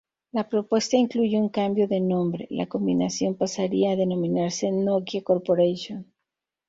[0.31, 6.11] La propuesta incluye un cambio de nombre: la combinación pasaría a denominarse Nokia Corporation.